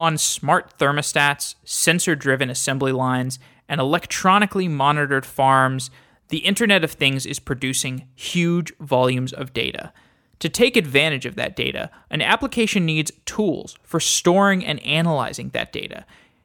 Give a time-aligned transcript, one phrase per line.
[0.00, 5.90] On smart thermostats, sensor driven assembly lines, and electronically monitored farms,
[6.28, 9.92] the Internet of Things is producing huge volumes of data.
[10.38, 15.72] To take advantage of that data, an application needs tools for storing and analyzing that
[15.72, 16.04] data.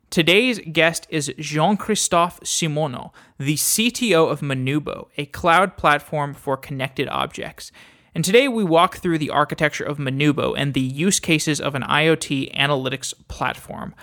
[0.09, 7.07] Today's guest is Jean Christophe Cimono, the CTO of mnubo, a cloud platform for connected
[7.09, 7.71] objects.
[8.15, 11.83] And today we walk through the architecture of mnubo and the use cases of an
[11.83, 13.95] IoT analytics platform.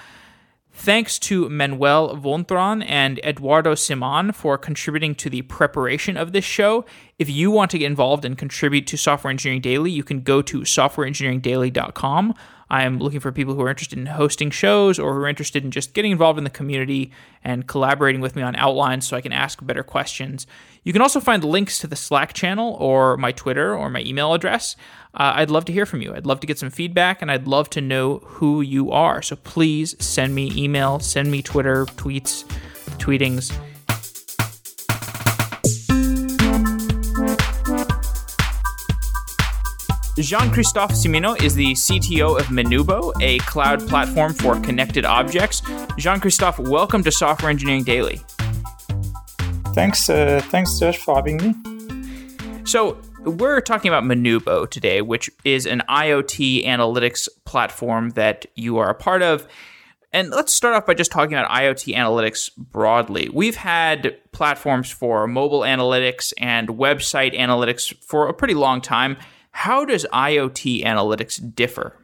[0.73, 6.85] Thanks to Manuel Vonthron and Eduardo Siman for contributing to the preparation of this show.
[7.19, 10.41] If you want to get involved and contribute to Software Engineering Daily, you can go
[10.43, 12.35] to softwareengineeringdaily.com.
[12.71, 15.65] I am looking for people who are interested in hosting shows or who are interested
[15.65, 17.11] in just getting involved in the community
[17.43, 20.47] and collaborating with me on outlines so I can ask better questions.
[20.85, 24.35] You can also find links to the Slack channel or my Twitter or my email
[24.35, 24.77] address.
[25.15, 26.15] Uh, I'd love to hear from you.
[26.15, 29.21] I'd love to get some feedback and I'd love to know who you are.
[29.21, 32.45] So please send me email, send me Twitter, tweets,
[32.99, 33.53] tweetings.
[40.21, 45.63] Jean Christophe Cimono is the CTO of mnubo, a cloud platform for connected objects.
[45.97, 48.21] Jean Christophe, welcome to Software Engineering Daily.
[49.75, 52.65] Thanks, uh, thanks, Josh, for having me.
[52.65, 58.91] So, we're talking about mnubo today, which is an IoT analytics platform that you are
[58.91, 59.49] a part of.
[60.13, 63.31] And let's start off by just talking about IoT analytics broadly.
[63.33, 69.17] We've had platforms for mobile analytics and website analytics for a pretty long time.
[69.53, 71.97] How does IoT analytics differ?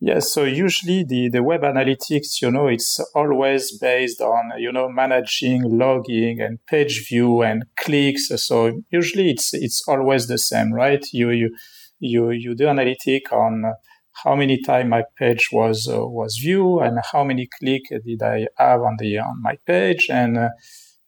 [0.00, 4.88] Yes, so usually the, the web analytics, you know, it's always based on, you know,
[4.88, 8.28] managing logging and page view and clicks.
[8.36, 11.02] So usually it's it's always the same, right?
[11.12, 11.56] You you
[12.00, 13.64] you you do analytic on
[14.22, 18.46] how many time my page was uh, was viewed and how many click did I
[18.58, 20.48] have on the on my page and uh,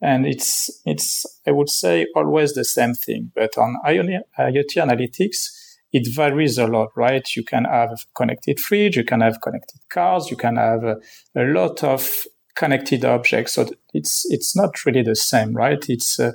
[0.00, 3.32] and it's it's I would say always the same thing.
[3.34, 5.48] But on IoT analytics,
[5.92, 7.26] it varies a lot, right?
[7.34, 10.96] You can have connected fridge, you can have connected cars, you can have a,
[11.34, 12.08] a lot of
[12.54, 13.54] connected objects.
[13.54, 15.84] So it's it's not really the same, right?
[15.88, 16.32] It's uh,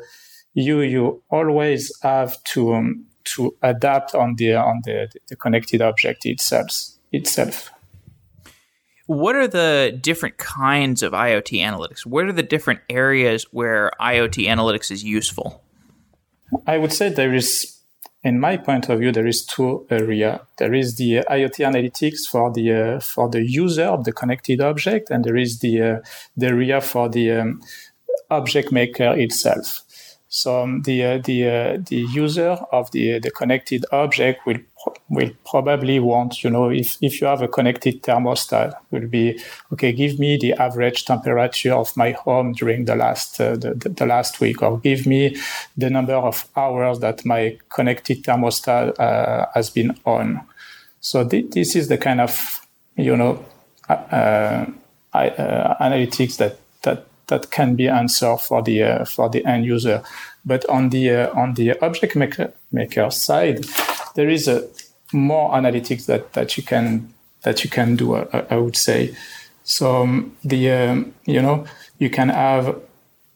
[0.53, 6.25] you you always have to um, to adapt on the on the, the connected object
[6.25, 6.71] itself
[7.11, 7.71] itself
[9.11, 12.05] what are the different kinds of IoT analytics?
[12.05, 15.61] What are the different areas where IoT analytics is useful?
[16.65, 17.77] I would say there is,
[18.23, 20.39] in my point of view, there is two area.
[20.59, 25.09] There is the IoT analytics for the uh, for the user of the connected object,
[25.09, 25.99] and there is the uh,
[26.37, 27.61] the area for the um,
[28.29, 29.83] object maker itself.
[30.29, 34.59] So um, the uh, the uh, the user of the the connected object will
[35.11, 39.37] will probably want you know if if you have a connected thermostat will be
[39.71, 44.05] okay give me the average temperature of my home during the last uh, the, the
[44.05, 45.35] last week or give me
[45.77, 50.41] the number of hours that my connected thermostat uh, has been on.
[51.01, 53.45] So th- this is the kind of you know
[53.89, 54.65] uh,
[55.13, 60.03] uh analytics that that that can be answered for the uh, for the end user.
[60.45, 63.65] But on the uh, on the object maker, maker side,
[64.15, 64.67] there is a
[65.13, 67.13] more analytics that that you can
[67.43, 68.15] that you can do.
[68.15, 69.15] I, I would say.
[69.63, 71.65] So um, the um, you know
[71.99, 72.75] you can have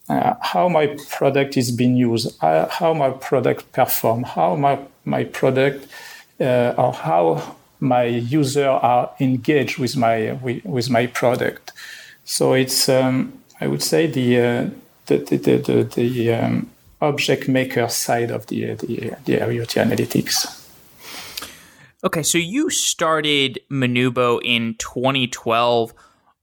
[0.08, 5.24] uh, how my product is being used, uh, how my product perform, how my my
[5.24, 5.86] product
[6.40, 11.72] uh, or how my user are engaged with my with, with my product.
[12.24, 14.70] So it's um, I would say the uh,
[15.06, 16.70] the the the, the, the um,
[17.00, 20.65] object maker side of the the, the IoT analytics.
[22.06, 25.92] Okay, so you started mnubo in 2012.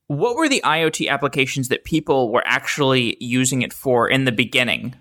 [0.07, 4.95] What were the IoT applications that people were actually using it for in the beginning?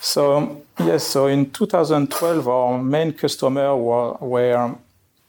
[0.00, 4.74] So yes, so in 2012, our main customer were, were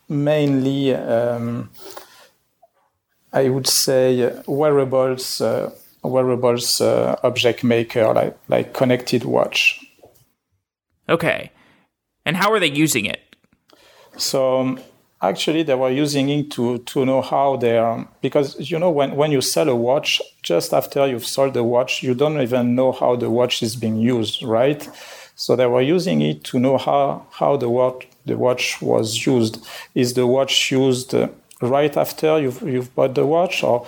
[0.09, 1.69] mainly um,
[3.31, 5.69] I would say wearables, uh,
[6.01, 9.79] wearables uh, object maker like like connected watch.
[11.07, 11.51] Okay,
[12.25, 13.26] and how are they using it?
[14.17, 14.79] So um,
[15.21, 19.31] actually, they were using it to to know how they're because you know when when
[19.31, 23.15] you sell a watch, just after you've sold the watch, you don't even know how
[23.15, 24.89] the watch is being used, right?
[25.35, 29.65] So they were using it to know how how the watch the watch was used.
[29.95, 31.29] Is the watch used uh,
[31.61, 33.85] right after you've, you've bought the watch or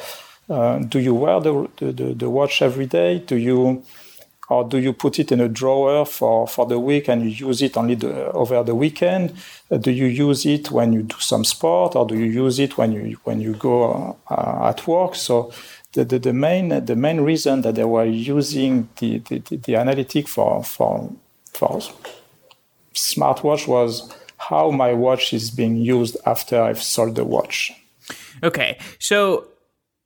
[0.49, 3.83] uh, do you wear the, the, the, watch every day do you
[4.49, 7.61] or do you put it in a drawer for, for the week and you use
[7.61, 9.33] it only the, over the weekend?
[9.69, 12.77] Uh, do you use it when you do some sport, or do you use it
[12.77, 15.15] when you when you go uh, at work?
[15.15, 15.51] So
[15.93, 20.27] the, the, the, main the main reason that they were using the, the, the analytic
[20.27, 21.11] for for
[21.53, 21.81] for
[22.95, 27.71] smartwatch was how my watch is being used after I've sold the watch.
[28.41, 29.47] Okay, so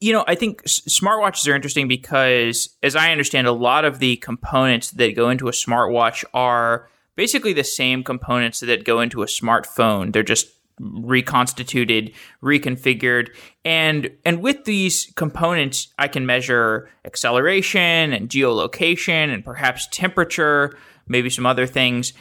[0.04, 4.18] you know, I think smartwatches are interesting because, as I understand, a lot of the
[4.18, 9.28] components that go into a smartwatch are basically the same components that go into a
[9.28, 10.12] smartphone.
[10.12, 12.12] They're just reconstituted,
[12.44, 13.30] reconfigured,
[13.64, 20.78] and and with these components, I can measure acceleration and geolocation and perhaps temperature,
[21.08, 22.12] maybe some other things.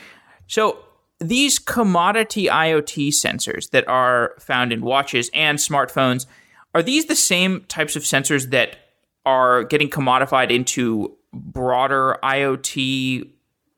[0.46, 0.79] So
[1.19, 6.26] these commodity IoT sensors that are found in watches and smartphones
[6.74, 8.76] are these the same types of sensors that
[9.24, 13.28] are getting commodified into broader IoT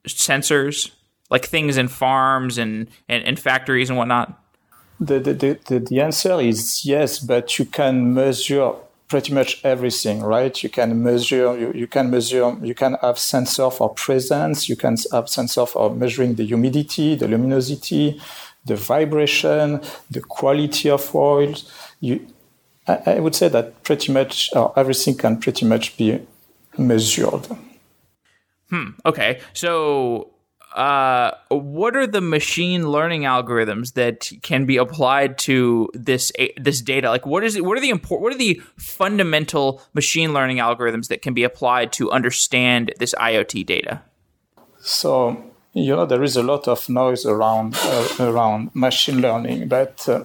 [0.07, 0.91] sensors,
[1.31, 4.41] like things in farms and, and, and factories and whatnot?
[5.01, 8.73] The, the, the, the answer is yes, but you can measure
[9.09, 10.63] pretty much everything, right?
[10.63, 14.97] You can measure, you, you can measure, you can have sensor for presence, you can
[15.13, 18.21] have sensor for measuring the humidity, the luminosity,
[18.65, 19.81] the vibration,
[20.11, 21.71] the quality of oils.
[22.01, 22.27] You,
[22.87, 26.21] I, would say that pretty much uh, everything can pretty much be
[26.77, 27.47] measured.
[28.71, 28.91] Hmm.
[29.07, 29.41] Okay.
[29.53, 30.31] So,
[30.75, 37.09] uh, what are the machine learning algorithms that can be applied to this this data?
[37.09, 37.65] Like, what is it?
[37.65, 38.23] What are the important?
[38.23, 43.65] What are the fundamental machine learning algorithms that can be applied to understand this IoT
[43.65, 44.03] data?
[44.81, 45.43] So,
[45.73, 50.25] you know, there is a lot of noise around uh, around machine learning, but uh,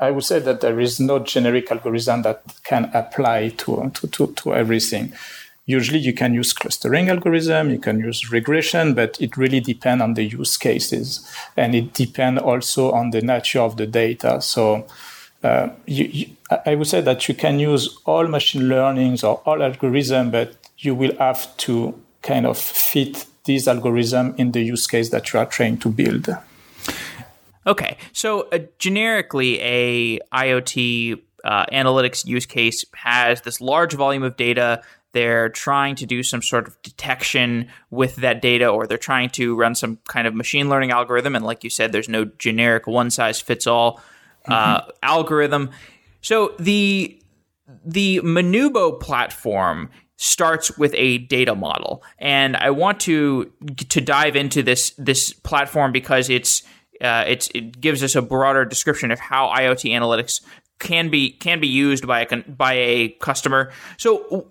[0.00, 4.32] I would say that there is no generic algorithm that can apply to, to, to,
[4.34, 5.12] to everything.
[5.66, 10.14] Usually you can use clustering algorithm, you can use regression, but it really depends on
[10.14, 11.26] the use cases.
[11.56, 14.42] And it depends also on the nature of the data.
[14.42, 14.86] So
[15.42, 16.26] uh, you, you,
[16.66, 20.94] I would say that you can use all machine learnings or all algorithm, but you
[20.94, 25.46] will have to kind of fit this algorithm in the use case that you are
[25.46, 26.28] trying to build.
[27.66, 34.36] Okay, so uh, generically, a IoT uh, analytics use case has this large volume of
[34.36, 34.82] data.
[35.12, 39.54] They're trying to do some sort of detection with that data, or they're trying to
[39.54, 41.36] run some kind of machine learning algorithm.
[41.36, 44.00] And like you said, there's no generic one size fits all
[44.46, 44.90] uh, mm-hmm.
[45.02, 45.70] algorithm.
[46.20, 47.20] So the
[47.84, 53.52] the mnubo platform starts with a data model, and I want to
[53.88, 56.62] to dive into this this platform because it's
[57.00, 60.42] uh, it gives us a broader description of how IoT analytics
[60.78, 63.72] can be can be used by a by a customer.
[63.96, 64.48] So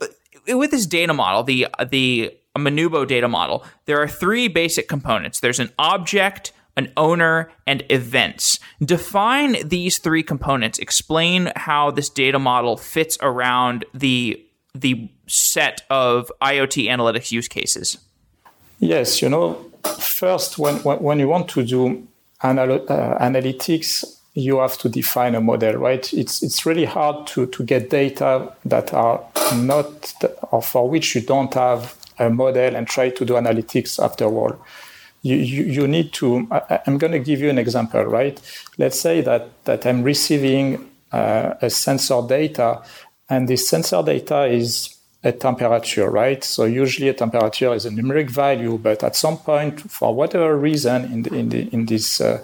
[0.48, 5.40] with this data model, the the mnubo data model, there are three basic components.
[5.40, 8.60] There's an object, an owner, and events.
[8.84, 10.80] Define these three components.
[10.80, 14.44] Explain how this data model fits around the
[14.76, 18.00] the set of IoT analytics use cases.
[18.80, 22.08] Yes, you know, first when when you want to do
[22.44, 24.04] anal- uh, analytics,
[24.34, 26.12] you have to define a model, right?
[26.14, 29.24] It's it's really hard to to get data that are
[29.56, 30.14] not
[30.52, 34.58] or for which you don't have a model and try to do analytics afterward.
[35.22, 36.48] You, you, you need to.
[36.52, 38.40] I, am going to give you an example, right?
[38.78, 42.82] Let's say that that I'm receiving uh, a sensor data,
[43.30, 46.44] and this sensor data is a temperature, right?
[46.44, 51.06] So usually a temperature is a numeric value, but at some point, for whatever reason,
[51.06, 52.44] in the, in the, in this uh,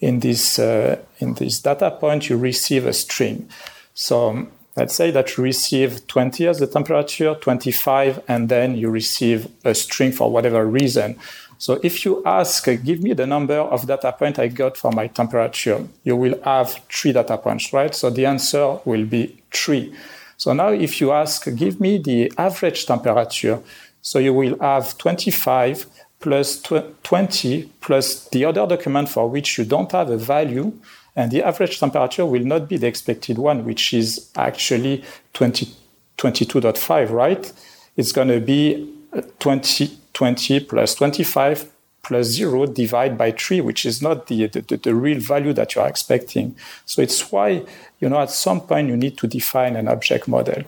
[0.00, 3.48] in this uh, in this data point, you receive a string.
[3.94, 8.90] So um, let's say that you receive 20 as the temperature, 25, and then you
[8.90, 11.18] receive a string for whatever reason.
[11.60, 15.08] So if you ask, give me the number of data point I got for my
[15.08, 17.92] temperature, you will have three data points, right?
[17.92, 19.92] So the answer will be three.
[20.38, 23.60] So now if you ask, give me the average temperature,
[24.00, 25.86] so you will have 25
[26.20, 26.62] plus
[27.02, 30.72] 20 plus the other document for which you don't have a value,
[31.16, 35.04] and the average temperature will not be the expected one, which is actually
[35.34, 35.66] 20,
[36.16, 37.52] 22.5, right?
[37.96, 41.68] It's going to be uh, 20, 20 plus 25
[42.02, 45.82] plus 0 divided by 3, which is not the, the, the, real value that you
[45.82, 46.56] are expecting.
[46.86, 47.64] So it's why,
[48.00, 50.62] you know, at some point you need to define an object model.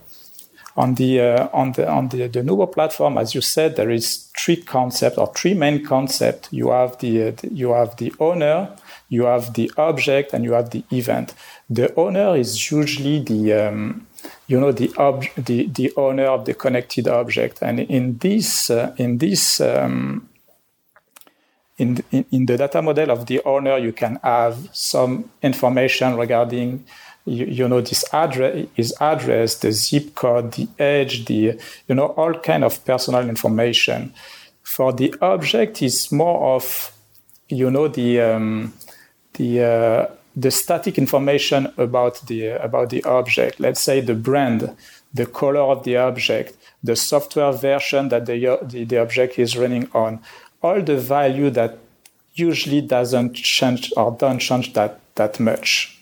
[0.76, 4.30] On the, uh, on the, on the, the mnubo platform, as you said, there is
[4.38, 6.48] three concepts or three main concepts.
[6.52, 8.76] You have the, uh, you have the owner,
[9.08, 11.34] you have the object, and you have the event.
[11.68, 14.06] The owner is usually the, um,
[14.46, 18.94] you know the, ob- the the owner of the connected object and in this uh,
[18.98, 20.28] in this um,
[21.80, 26.84] in, in, in the data model of the owner you can have some information regarding
[27.24, 31.58] you, you know this address his address the zip code the age the
[31.88, 34.12] you know all kind of personal information
[34.62, 36.92] for the object is more of
[37.48, 38.72] you know the um,
[39.34, 40.06] the uh,
[40.36, 43.58] the static information about the about the object.
[43.58, 44.76] Let's say the brand,
[45.12, 49.88] the color of the object, the software version that the, the, the object is running
[49.92, 50.20] on,
[50.62, 51.78] all the value that
[52.34, 55.98] usually doesn't change or don't change that that much.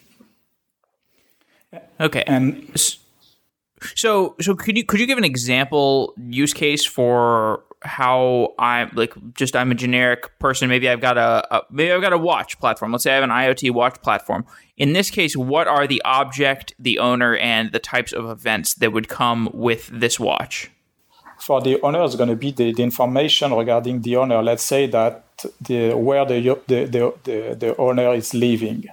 [2.01, 2.23] Okay.
[2.27, 2.71] And
[3.95, 9.15] so so could you could you give an example use case for how I'm like
[9.35, 10.69] just I'm a generic person.
[10.69, 12.93] Maybe I've got a, a, maybe I've got a watch platform.
[12.93, 14.45] Let's say I have an IoT watch platform.
[14.77, 18.93] In this case, what are the object, the owner, and the types of events that
[18.93, 20.71] would come with this watch?
[21.49, 24.43] For the owner, it's going to be the, the information regarding the owner.
[24.43, 25.25] Let's say that
[25.63, 28.85] the where the the, the, the, the owner is living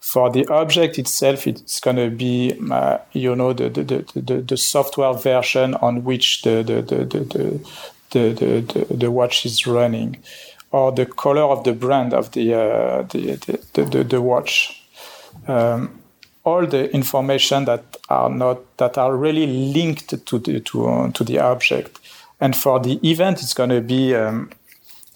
[0.00, 3.82] for the object itself, it's going to be, uh, you know, the, the,
[4.14, 7.60] the, the, software version on which the, the, the, the,
[8.10, 10.16] the, the, the, watch is running,
[10.70, 13.34] or the color of the brand of the, uh, the,
[13.72, 14.80] the, the, the, watch.
[15.48, 15.97] Um,
[16.44, 21.24] all the information that are not that are really linked to the to, uh, to
[21.24, 22.00] the object.
[22.40, 24.50] And for the event, it's going to be um,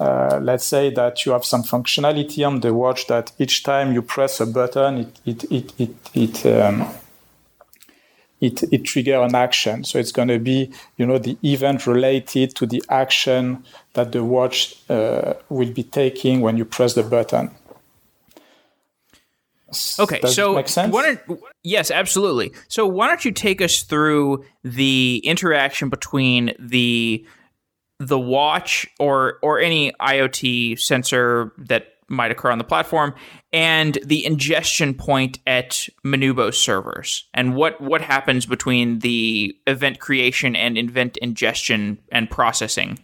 [0.03, 4.03] uh, let's say that you have some functionality on the watch that each time you
[4.03, 6.89] press a button, it it it it it, um,
[8.41, 9.85] it, it trigger an action.
[9.85, 14.25] So it's going to be you know the event related to the action that the
[14.25, 17.51] watch uh, will be taking when you press the button.
[19.99, 20.95] Okay, Does so make sense?
[21.63, 22.53] yes, absolutely.
[22.69, 27.27] So why don't you take us through the interaction between the
[27.99, 33.15] the watch or or any IoT sensor that might occur on the platform
[33.53, 40.55] and the ingestion point at mnubo servers and what what happens between the event creation
[40.55, 42.99] and event ingestion and processing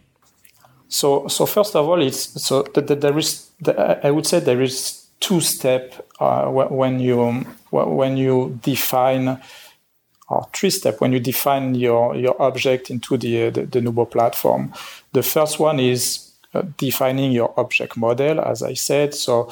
[0.87, 4.98] so so first of all it's so there is the, I would say there is
[5.19, 9.39] two step uh, when you when you define
[10.29, 14.71] or three step when you define your, your object into the, the, the mnubo platform.
[15.13, 19.13] The first one is uh, defining your object model, as I said.
[19.13, 19.51] So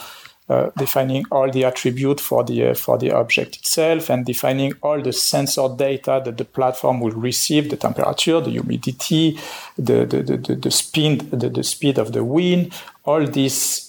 [0.50, 5.02] uh, defining all the attribute for the uh, for the object itself and defining all
[5.02, 9.38] the sensor data that the platform will receive the temperature the humidity
[9.78, 12.72] the the, the, the, the speed the, the speed of the wind
[13.04, 13.87] all these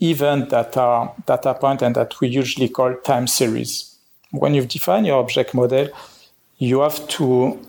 [0.00, 3.96] event that are data point and that we usually call time series
[4.30, 5.88] when you define your object model,
[6.58, 7.60] you have to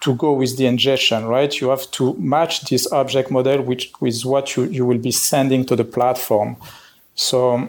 [0.00, 1.60] to go with the ingestion, right?
[1.60, 5.66] You have to match this object model with, with what you, you will be sending
[5.66, 6.56] to the platform.
[7.16, 7.68] So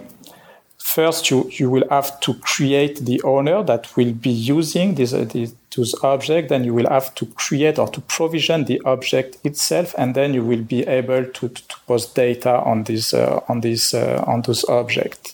[0.90, 5.26] first you, you will have to create the owner that will be using this, uh,
[5.26, 9.94] this, this object, then you will have to create or to provision the object itself,
[9.98, 13.94] and then you will be able to, to, post data on this uh, on this
[13.94, 15.34] uh, on those object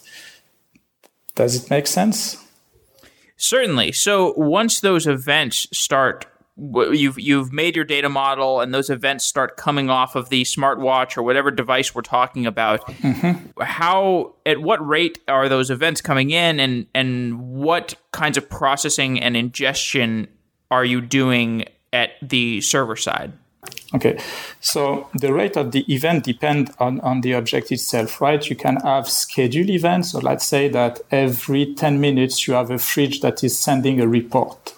[1.36, 2.38] Does it make sense?
[3.36, 3.92] Certainly.
[3.92, 6.26] So once those events start
[6.58, 11.18] you've you've made your data model and those events start coming off of the smartwatch
[11.18, 13.62] or whatever device we're talking about mm-hmm.
[13.62, 19.20] how at what rate are those events coming in and and what kinds of processing
[19.20, 20.28] and ingestion
[20.72, 23.34] are you doing at the server side
[23.94, 24.20] Okay,
[24.62, 28.48] so the rate of the event depend on, on the object itself, right?
[28.48, 30.12] You can have scheduled events.
[30.12, 34.08] So let's say that every 10 minutes you have a fridge that is sending a
[34.08, 34.75] report.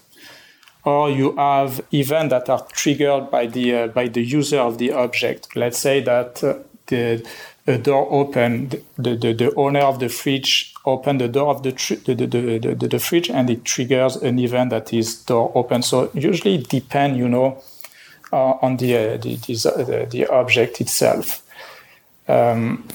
[0.88, 4.94] Or you have events that are triggered by the, uh, by the user of the
[4.94, 5.54] object.
[5.54, 7.26] Let's say that uh, the,
[7.84, 11.96] door open, the, the, the owner of the fridge open the door of the, tr-
[12.06, 15.82] the, the, the, the, fridge and it triggers an event that is door open.
[15.82, 17.62] So usually it depend, you know,
[18.32, 21.44] uh, on the, uh, the, the, the, object itself.
[22.30, 22.88] Um,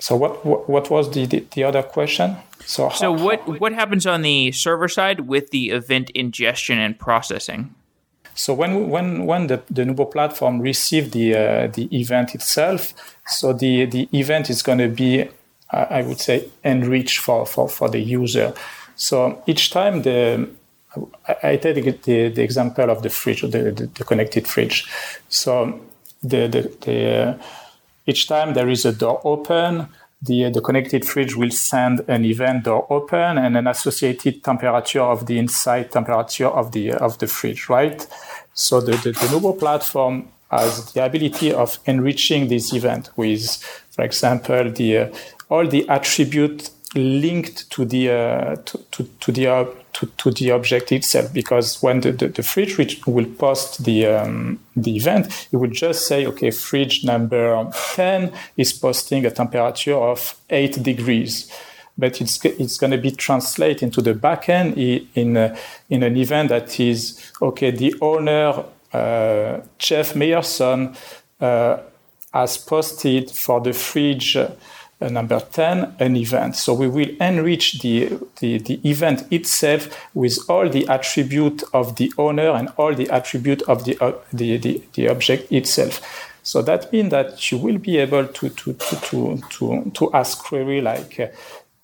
[0.00, 2.36] so what, what, what was the, the, the other question?
[2.64, 6.78] So, how, so what how, what happens on the server side with the event ingestion
[6.78, 7.74] and processing?
[8.34, 12.94] So when when when the, the mnubo platform receives the uh, the event itself,
[13.26, 15.22] so the the event is going to be
[15.72, 18.54] uh, I would say enriched for, for for the user.
[18.96, 20.48] So each time the
[21.42, 24.90] I, take the, the example of the fridge, the, the, the connected fridge.
[25.28, 25.80] So
[26.22, 27.38] the, the, the uh,
[28.10, 29.88] each time there is a door open,
[30.22, 35.26] the, the connected fridge will send an event door open and an associated temperature of
[35.26, 38.06] the inside temperature of the of the fridge, right?
[38.52, 43.56] So the, the, the mnubo platform has the ability of enriching this event with,
[43.90, 45.08] for example, the uh,
[45.48, 50.50] all the attribute linked to the uh, to, to, to the uh, to, to the
[50.50, 55.56] object itself because when the, the, the fridge will post the um, the event it
[55.56, 61.50] will just say okay fridge number 10 is posting a temperature of 8 degrees.
[61.98, 64.76] But it's it's going to be translated into the backend
[65.14, 65.56] in uh,
[65.90, 70.96] in an event that is okay the owner uh, Jeff Meyerson
[71.40, 71.78] uh,
[72.32, 74.36] has posted for the fridge
[75.00, 76.56] uh, number 10, an event.
[76.56, 82.12] So we will enrich the, the, the event itself with all the attribute of the
[82.18, 86.28] owner and all the attribute of the, uh, the, the, the, object itself.
[86.42, 90.38] So that means that you will be able to, to, to, to, to, to ask
[90.38, 91.28] query like, uh,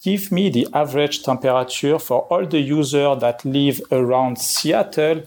[0.03, 5.23] give me the average temperature for all the users that live around Seattle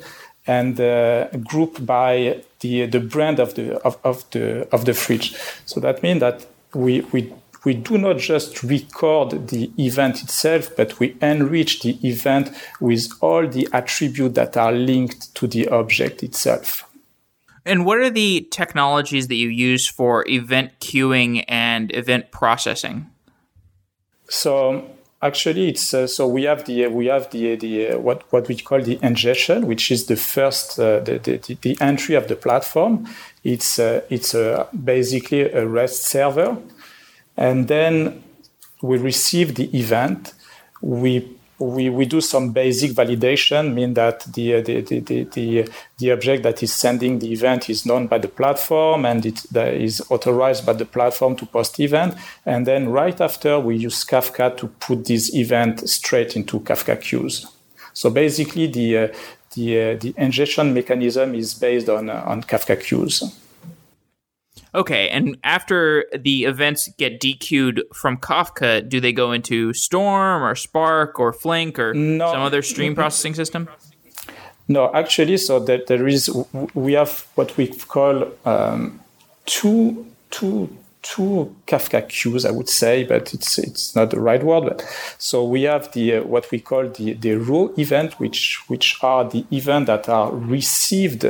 [0.48, 5.36] and uh, group by the, the brand of the, of, of, the, of the fridge.
[5.66, 7.34] So that means that we, we
[7.66, 13.48] we do not just record the event itself, but we enrich the event with all
[13.48, 16.86] the attributes that are linked to the object itself.
[17.66, 23.10] And what are the technologies that you use for event queuing and event processing?
[24.30, 24.90] So
[25.22, 28.56] actually, it's uh, so we have the we have the the uh, what what we
[28.56, 33.08] call the ingestion, which is the first uh, the, the, the entry of the platform.
[33.44, 34.34] It's uh, it's
[34.72, 36.58] basically a REST server
[37.40, 38.22] and then
[38.82, 40.34] we receive the event.
[40.82, 46.44] We we, we do some basic validation, mean that the, the, the, the, the, object
[46.44, 50.72] that is sending the event is known by the platform and it is authorized by
[50.72, 52.16] the platform to post event.
[52.46, 57.46] And then right after, we use Kafka to put this event straight into Kafka queues.
[57.92, 59.08] So basically, the, uh,
[59.54, 63.22] the, uh, the ingestion mechanism is based on, uh, on Kafka queues.
[64.76, 70.56] Okay, and after the events get dequeued from Kafka, do they go into Storm or
[70.56, 72.32] Spark or Flink or no.
[72.32, 73.68] some other stream processing system?
[74.68, 76.30] No, actually, so that there is
[76.76, 79.00] we have what we call um,
[79.48, 80.70] two two
[81.02, 84.66] two Kafka queues, I would say, but it's it's not the right word.
[84.66, 88.98] But, so we have the uh, what we call the the raw event, which which
[89.02, 91.26] are the events that are received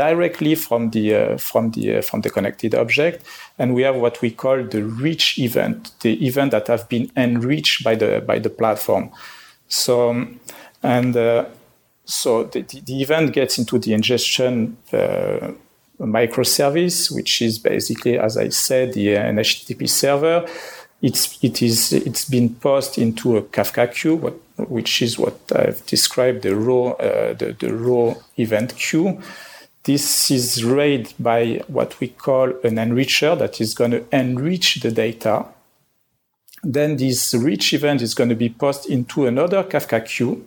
[0.00, 3.18] directly from the uh, from the uh, from the connected object.
[3.58, 7.84] And we have what we call the rich event the event that have been enriched
[7.84, 9.10] by the by the platform.
[9.68, 10.26] So
[10.82, 11.44] and uh,
[12.04, 15.52] so the, the event gets into the ingestion uh,
[16.00, 20.46] microservice which is basically as i said the uh, an http server.
[21.02, 24.34] It's it is it's been passed into a kafka queue what,
[24.76, 29.18] which is what i've described the raw uh, the, the raw event queue
[29.84, 34.90] this is read by what we call an enricher that is going to enrich the
[34.90, 35.46] data.
[36.62, 40.46] Then this rich event is going to be posted into another Kafka queue.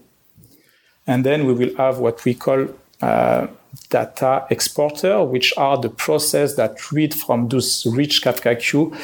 [1.07, 2.67] And then we will have what we call
[3.01, 3.47] uh,
[3.89, 8.95] data exporter, which are the process that read from this rich Kafka queue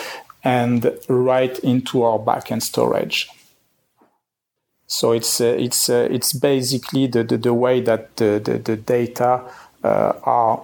[0.44, 3.30] and write into our backend storage.
[4.86, 8.76] So it's uh, it's uh, it's basically the, the, the way that the, the, the
[8.76, 9.44] data
[9.88, 10.62] are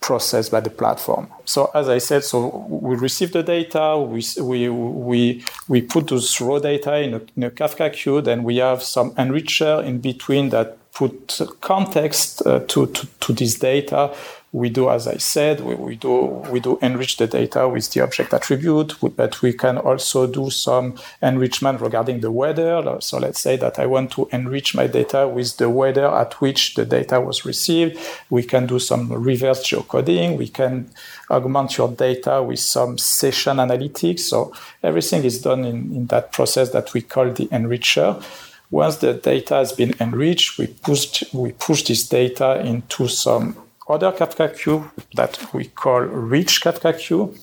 [0.00, 1.28] processed by the platform.
[1.44, 6.40] So as I said, so we receive the data, we we we, we put those
[6.40, 10.50] raw data in a, in a Kafka queue, then we have some enricher in between
[10.50, 14.12] that put context uh, to, to, to this data
[14.50, 18.00] we do, as I said, we, we, do we do enrich the data with the
[18.00, 22.96] object attribute, but we can also do some enrichment regarding the weather.
[23.00, 26.74] So let's say that I want to enrich my data with the weather at which
[26.74, 27.98] the data was received.
[28.30, 30.38] We can do some reverse geocoding.
[30.38, 30.90] We can
[31.30, 34.20] augment your data with some session analytics.
[34.20, 38.22] So everything is done in, in that process that we call the enricher.
[38.70, 43.56] Once the data has been enriched, we push, we push this data into some
[43.88, 47.34] other Kafka queue that we call rich Kafka queue.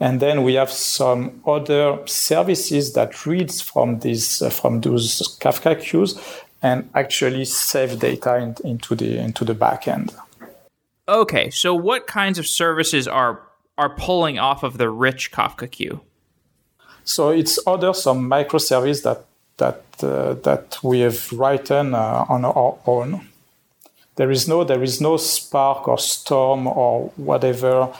[0.00, 5.80] And then we have some other services that reads from these uh, from those Kafka
[5.80, 6.18] queues
[6.60, 10.14] and actually save data in, into the into the backend.
[11.08, 13.42] Okay, so what kinds of services are
[13.78, 16.00] are pulling off of the rich Kafka queue?
[17.04, 19.24] So it's other some microservice that
[19.58, 23.28] that uh, that we have written uh, on our own.
[24.22, 27.92] There is no there is no Spark or Storm or whatever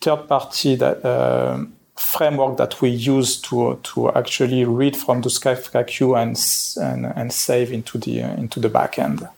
[0.00, 1.64] third party that uh,
[1.96, 6.36] framework that we use to to actually read from the Kafka queue and
[6.78, 9.30] and, and save into the uh, into the backend.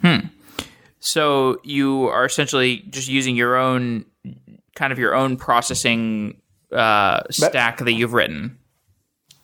[0.00, 0.28] Hmm.
[1.00, 4.06] So you are essentially just using your own
[4.74, 6.40] kind of your own processing
[6.72, 8.58] uh, stack but, that you've written.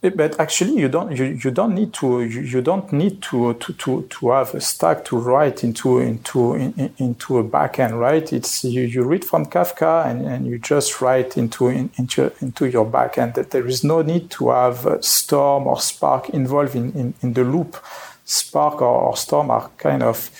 [0.02, 3.72] But actually, you don't you, you don't need to you, you don't need to, to,
[3.74, 8.32] to, to have a stack to write into into in, into a backend, right?
[8.32, 12.66] It's you, you read from Kafka and, and you just write into in, into into
[12.66, 13.34] your backend.
[13.34, 17.44] That there is no need to have Storm or Spark involved in, in, in the
[17.44, 17.76] loop.
[18.24, 20.30] Spark or, or Storm are kind of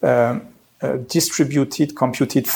[0.00, 0.42] um,
[1.08, 2.46] distributed computed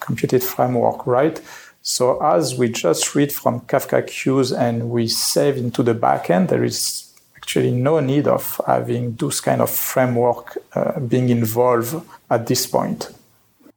[0.00, 1.40] computed framework, right?
[1.88, 6.62] So as we just read from Kafka queues and we save into the backend, there
[6.62, 11.94] is actually no need of having those kind of framework uh, being involved
[12.28, 13.08] at this point.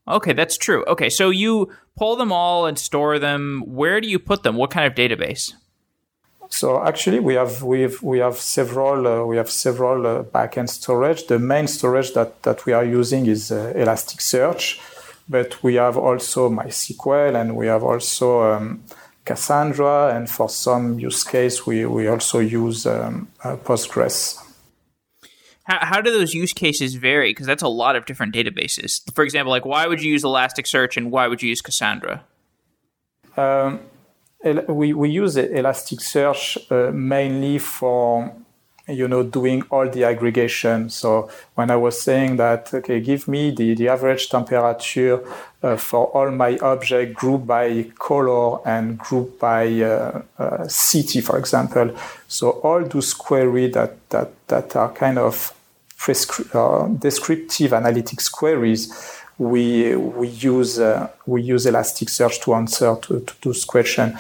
[0.10, 0.84] Okay, that's true.
[0.88, 3.64] Okay, so you pull them all and store them.
[3.66, 4.58] Where do you put them?
[4.58, 5.54] What kind of database?
[6.50, 10.68] So actually, we have we have we have several uh, we have several uh, backend
[10.68, 11.28] storage.
[11.28, 14.82] The main storage that that we are using is uh, Elasticsearch
[15.32, 18.84] but we have also MySQL and we have also um,
[19.24, 24.38] Cassandra, and for some use case, we, we also use um, uh, Postgres.
[25.64, 27.30] How, how do those use cases vary?
[27.30, 29.02] Because that's a lot of different databases.
[29.16, 32.26] For example, like why would you use Elasticsearch and why would you use Cassandra?
[33.38, 33.80] Um,
[34.44, 38.36] we, we use Elasticsearch uh, mainly for
[38.88, 40.90] you know, doing all the aggregation.
[40.90, 45.22] So when I was saying that, okay, give me the, the average temperature
[45.64, 51.38] uh, for all my object group by color and group by uh, uh, city, for
[51.38, 51.96] example.
[52.28, 55.54] So all those queries that, that, that are kind of
[55.98, 58.92] prescri- uh, descriptive analytics queries,
[59.38, 64.14] we, we use, uh, we use Elasticsearch to answer to, to those questions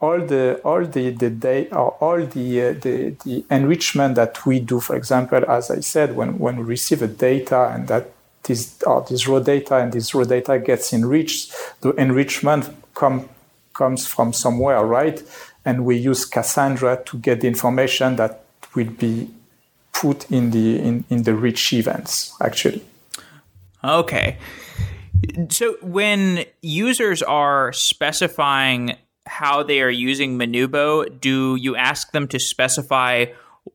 [0.00, 4.60] all the all the the day or all the, uh, the the enrichment that we
[4.60, 8.10] do for example as i said when when we receive a data and that
[8.44, 13.28] this or this raw data and this raw data gets enriched the enrichment come
[13.78, 15.22] comes from somewhere right?
[15.64, 19.30] And we use cassandra to get the information that will be
[19.92, 22.82] put in the in, in the rich events actually.
[23.84, 24.36] Okay.
[25.50, 28.96] So when users are specifying
[29.28, 33.26] how they are using mnubo, do you ask them to specify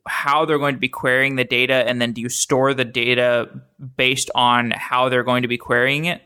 [0.08, 3.48] how they're going to be querying the data and then do you store the data
[3.96, 6.22] based on how they're going to be querying it?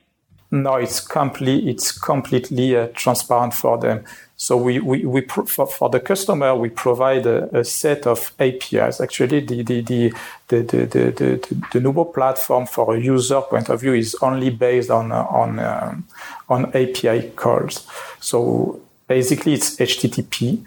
[0.50, 1.68] No, it's complete.
[1.68, 4.06] It's completely uh, transparent for them.
[4.38, 8.32] So we we, we pro- for, for the customer we provide a, a, set of
[8.40, 9.02] APIs.
[9.02, 10.14] Actually, the the the
[10.48, 14.50] the the, the, the, the mnubo platform for a user point of view is only
[14.50, 16.08] based on uh, on um,
[16.48, 17.86] on API calls.
[18.22, 20.66] So basically it's HTTP.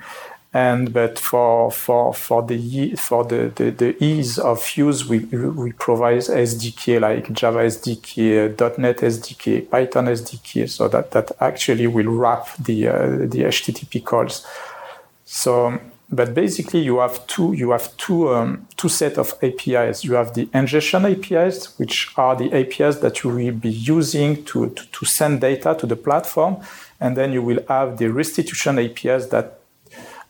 [0.53, 5.70] And but for for for the for the, the, the ease of use, we we
[5.70, 12.48] provide SDK like Java SDK, .NET SDK, Python SDK, so that that actually will wrap
[12.57, 14.44] the uh, the HTTP calls.
[15.24, 15.79] So
[16.12, 20.05] but basically you have two you have two um, two set of APIs.
[20.05, 24.70] You have the ingestion APIs, which are the APIs that you will be using to,
[24.70, 26.57] to, to send data to the platform,
[27.00, 29.60] and then you will have the restitution APIs that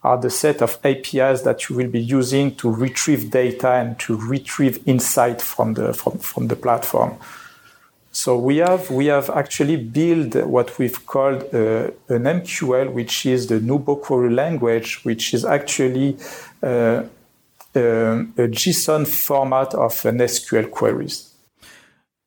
[0.03, 4.17] are the set of APIs that you will be using to retrieve data and to
[4.17, 7.19] retrieve insight from the from, from the platform.
[8.13, 13.47] So we have we have actually built what we've called uh, an MQL, which is
[13.47, 16.17] the mnubo query language, which is actually
[16.63, 21.31] uh, uh, a JSON format of an SQL queries.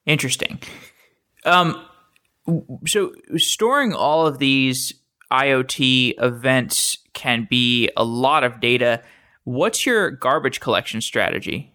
[0.06, 0.60] Interesting.
[1.44, 1.84] Um,
[2.86, 4.94] so storing all of these
[5.32, 9.02] IoT events can be a lot of data.
[9.44, 11.72] What's your garbage collection strategy?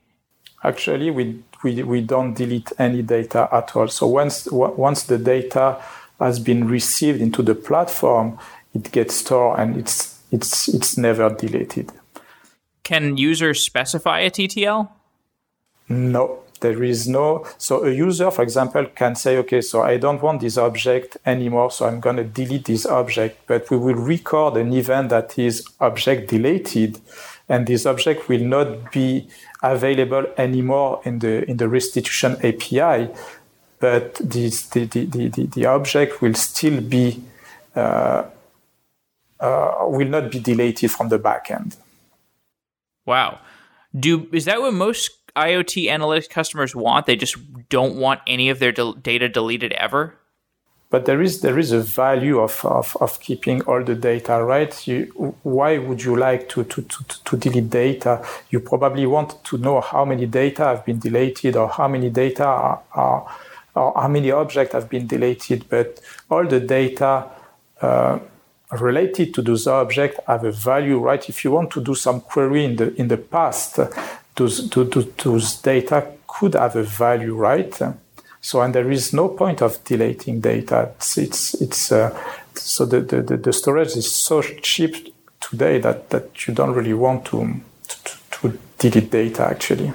[0.64, 3.88] Actually, we, we, we don't delete any data at all.
[3.88, 5.80] So once, once the data
[6.18, 8.38] has been received into the platform,
[8.74, 11.92] it gets stored and it's, it's, it's never deleted.
[12.82, 14.88] Can users specify a TTL?
[15.88, 20.22] No, there is no so a user for example can say okay so i don't
[20.22, 23.46] want this object anymore so i'm going to delete this object.
[23.46, 27.00] But we will record an event that is object deleted
[27.48, 29.28] and this object will not be
[29.62, 33.08] available anymore in the in the restitution api
[33.80, 37.22] but this, the, the, the, the, object will still be
[37.76, 38.24] uh,
[39.40, 41.76] uh, will not be deleted from the backend.
[43.06, 43.38] Wow.
[43.98, 47.06] Do is that what most IoT analytics customers want.
[47.06, 47.36] They just
[47.68, 50.02] don't want any of their data deleted ever.
[50.90, 54.72] but there is there is a value of, of, of keeping all the data, right?
[54.88, 55.04] You,
[55.42, 58.24] why would you like to, to, to, to delete data?
[58.50, 62.44] You probably want to know how many data have been deleted or how many data
[62.46, 63.20] are, are
[63.74, 67.26] or how many objects have been deleted, but all the data
[67.82, 68.18] uh,
[68.80, 71.28] related to those objects have a value, right?
[71.28, 73.78] If you want to do some query in the in the past,
[74.38, 77.78] those, those, data could have a value, right?
[78.40, 80.92] So, and there is no point of deleting data.
[80.96, 82.18] It's, it's, it's uh,
[82.54, 87.24] so the, the, the storage is so cheap today that, that you don't really want
[87.26, 89.92] to, to, to delete data actually.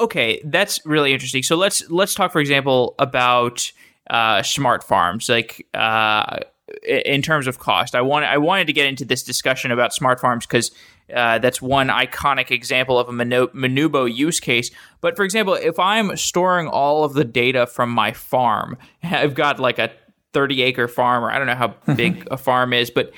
[0.00, 1.42] Okay, that's really interesting.
[1.42, 3.72] So let's let's talk, for example, about
[4.08, 5.28] uh, smart farms.
[5.28, 6.38] Like uh,
[6.86, 7.94] in terms of cost.
[7.94, 10.70] I want I wanted to get into this discussion about smart farms because
[11.14, 14.70] uh, that's one iconic example of a mnubo use case.
[15.00, 19.58] But for example, if I'm storing all of the data from my farm, I've got
[19.58, 19.90] like a
[20.32, 23.12] 30 acre farm, or I don't know how big a farm is, but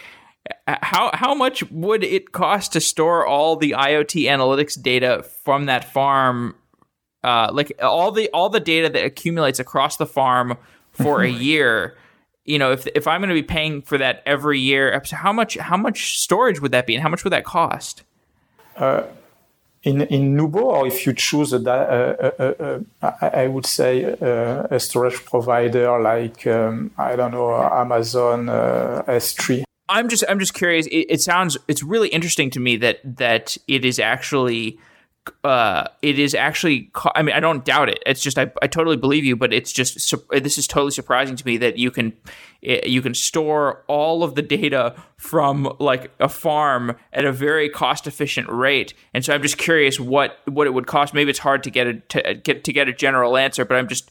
[0.67, 5.67] uh, how how much would it cost to store all the IoT analytics data from
[5.67, 6.55] that farm?
[7.23, 10.57] Uh, like all the all the data that accumulates across the farm
[10.93, 11.97] for a year
[12.51, 15.57] you know, if if I'm going to be paying for that every year, how much
[15.57, 18.03] how much storage would that be, and how much would that cost?
[18.77, 19.05] Uh,
[19.83, 24.79] in in mnubo, or if you choose a, a, a, a I would say a,
[24.81, 29.65] storage provider like um, I don't know Amazon uh, S3.
[29.89, 30.87] I'm just I'm just curious.
[30.87, 34.79] It, it sounds it's really interesting to me that that it is actually
[35.45, 36.91] uh, it is actually.
[37.15, 38.03] I mean, I don't doubt it.
[38.07, 39.95] It's just I, I totally believe you, but it's just
[40.31, 42.15] this is totally surprising to me that you can
[42.63, 47.69] eh, you can store all of the data from like a farm at a very
[47.69, 48.95] cost efficient rate.
[49.13, 51.15] And so I'm just curious what what it would cost.
[51.15, 53.89] Maybe it's hard to get a to get to get a general answer, but I'm
[53.89, 54.11] just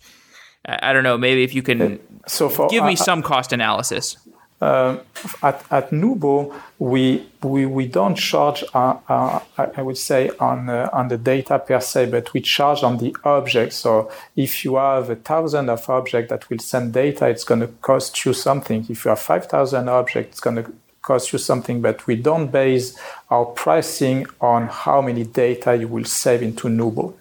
[0.65, 1.17] I don't know.
[1.17, 4.17] Maybe if you can so for, give me uh, some cost analysis.
[4.61, 4.97] Uh,
[5.41, 10.89] at, at mnubo, we, we, we don't charge, uh, uh, I would say, on, uh,
[10.91, 13.71] on the data per se, but we charge on the object.
[13.73, 17.67] So if you have a thousand of objects that will send data, it's going to
[17.67, 18.85] cost you something.
[18.89, 22.97] If you have 5,000 objects, it's going to cost you something, but we don't base
[23.29, 27.13] our pricing on how many data you will save into mnubo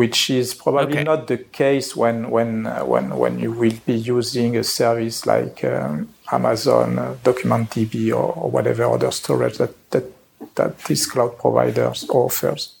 [0.00, 1.04] which is probably okay.
[1.04, 5.62] not the case when when uh, when when you will be using a service like
[5.62, 10.04] um, Amazon uh, DocumentDB or, or, whatever other storage that that
[10.54, 12.76] that this cloud providers offers.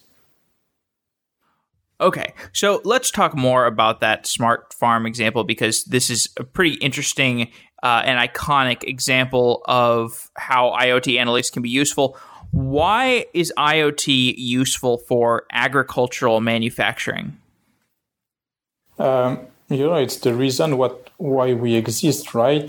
[2.00, 6.76] Okay, so let's talk more about that smart farm example because this is a pretty
[6.76, 7.52] interesting
[7.82, 12.16] uh, and iconic example of how IoT analytics can be useful.
[12.52, 17.38] Why is IoT useful for agricultural manufacturing?
[18.98, 22.68] Um, you know, it's the reason what why we exist, right?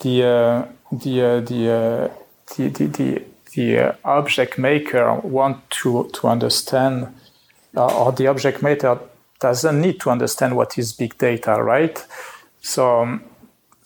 [0.00, 2.08] The uh, the, uh, the, uh,
[2.56, 3.22] the the the
[3.54, 7.14] the uh, object maker want to to understand,
[7.76, 8.98] uh, or the object maker
[9.40, 12.04] doesn't need to understand what is big data, right?
[12.60, 13.24] So um,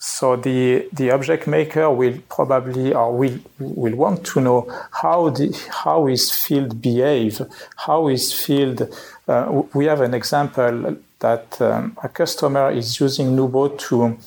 [0.03, 5.55] so the, the object maker will probably or will, will want to know how the,
[5.69, 7.39] how is field behave,
[7.75, 8.91] how is field.
[9.27, 14.17] Uh, we have an example that um, a customer is using mnubo to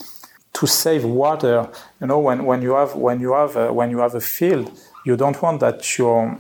[0.53, 1.69] to save water.
[2.01, 4.71] You know, when, when you have when you have a, when you have a field,
[5.05, 6.39] you don't want that your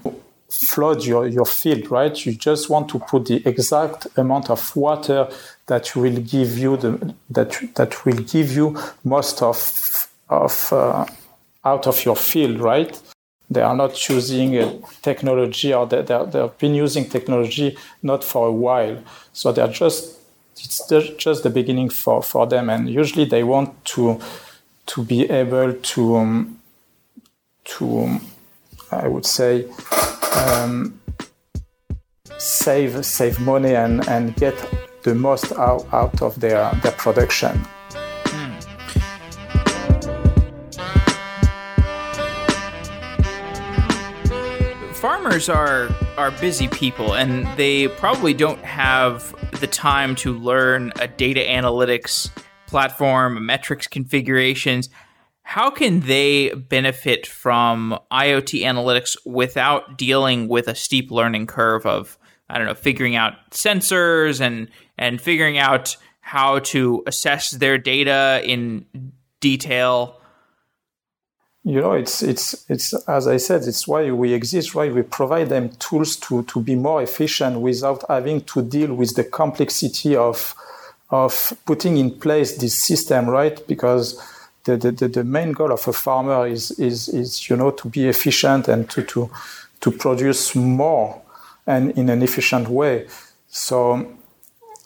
[0.54, 2.24] flood your, your field, right?
[2.24, 5.28] You just want to put the exact amount of water
[5.66, 11.06] that will give you the that that will give you most of of uh,
[11.64, 13.00] out of your field, right?
[13.50, 18.52] They are not using a technology, or they they've been using technology not for a
[18.52, 18.98] while,
[19.32, 20.18] so they're just
[20.56, 20.86] it's
[21.16, 24.20] just the beginning for for them, and usually they want to
[24.86, 26.58] to be able to um,
[27.64, 28.20] to
[28.90, 29.66] I would say
[30.34, 31.00] um,
[32.38, 34.54] save save money and, and get
[35.02, 37.64] the most out, out of their, their production.
[44.94, 51.06] Farmers are are busy people and they probably don't have the time to learn a
[51.06, 52.30] data analytics
[52.66, 54.88] platform, metrics configurations
[55.54, 62.18] how can they benefit from IoT analytics without dealing with a steep learning curve of
[62.50, 68.42] I don't know figuring out sensors and and figuring out how to assess their data
[68.42, 68.84] in
[69.38, 70.20] detail?
[71.62, 74.74] You know, it's it's it's as I said, it's why we exist.
[74.74, 79.14] right we provide them tools to to be more efficient without having to deal with
[79.14, 80.52] the complexity of
[81.10, 83.64] of putting in place this system, right?
[83.68, 84.20] Because
[84.64, 88.08] the, the, the main goal of a farmer is, is, is, you know, to be
[88.08, 89.30] efficient and to, to,
[89.80, 91.20] to produce more
[91.66, 93.06] and in an efficient way.
[93.48, 94.06] So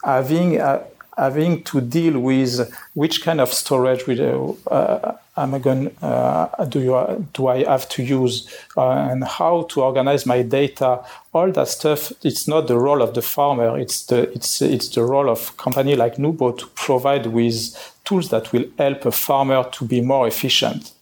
[0.05, 0.85] having, uh,
[1.17, 6.81] having to deal with which kind of storage will, uh, am I going, uh, do,
[6.81, 11.69] you, do I have to use uh, and how to organize my data, all that
[11.69, 15.57] stuff, it's not the role of the farmer, it's the, it's, it's the role of
[15.57, 17.77] company like mnubo to provide with
[18.09, 20.93] tools that will help a farmer to be more efficient.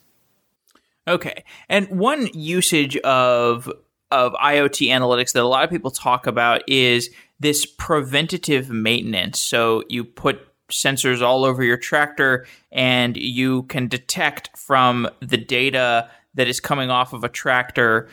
[1.09, 1.45] Okay.
[1.69, 3.71] And one usage of
[4.13, 9.41] of IoT analytics that a lot of people talk about is this preventative maintenance.
[9.41, 10.41] So you put
[10.71, 16.91] sensors all over your tractor and you can detect from the data that is coming
[16.91, 18.09] off of a tractor